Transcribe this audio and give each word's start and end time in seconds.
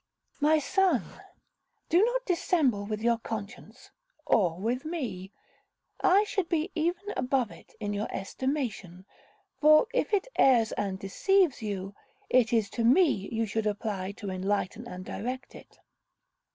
'My 0.39 0.57
son, 0.57 1.03
do 1.87 2.03
not 2.03 2.25
dissemble 2.25 2.87
with 2.87 3.01
your 3.01 3.19
conscience, 3.19 3.91
or 4.25 4.57
with 4.57 4.83
me. 4.83 5.31
I 6.03 6.23
should 6.23 6.49
be 6.49 6.71
even 6.73 7.11
above 7.15 7.51
it 7.51 7.75
in 7.79 7.93
your 7.93 8.07
estimation; 8.11 9.05
for 9.59 9.85
if 9.93 10.11
it 10.11 10.27
errs 10.39 10.71
and 10.71 10.97
deceives 10.97 11.61
you, 11.61 11.93
it 12.31 12.51
is 12.51 12.67
to 12.71 12.83
me 12.83 13.29
you 13.31 13.45
should 13.45 13.67
apply 13.67 14.13
to 14.13 14.31
enlighten 14.31 14.87
and 14.87 15.05
direct 15.05 15.53
it. 15.53 15.77